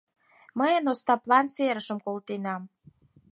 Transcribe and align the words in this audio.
Мый 0.57 0.71
Остаплан 0.91 1.45
серышым 1.55 1.99
колтенам. 2.05 2.61